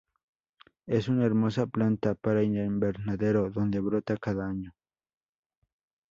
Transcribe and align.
Es 0.87 1.09
una 1.09 1.25
hermosa 1.25 1.67
planta 1.67 2.15
para 2.15 2.41
invernadero 2.41 3.51
donde 3.51 3.79
brota 3.79 4.17
cada 4.17 4.49
año. 4.49 4.73